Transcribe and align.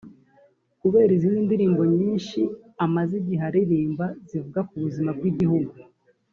kubera 0.81 1.11
izindi 1.17 1.53
nyinshi 1.99 2.41
yari 2.45 2.51
amaze 2.85 3.13
igihe 3.21 3.43
aririmba 3.49 4.05
zivuga 4.29 4.59
ku 4.69 4.75
buzima 4.83 5.09
bw’igihugu 5.17 5.73